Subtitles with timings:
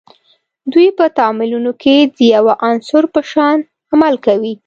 [0.71, 3.57] دوی په تعاملونو کې د یوه عنصر په شان
[3.93, 4.53] عمل کوي.